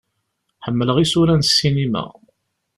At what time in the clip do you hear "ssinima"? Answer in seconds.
1.47-2.03